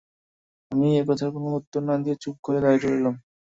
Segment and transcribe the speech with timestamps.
[0.71, 3.15] আমি এ কথার কোনো উত্তর না দিয়ে চুপ করে দাঁড়িয়ে রইলুম।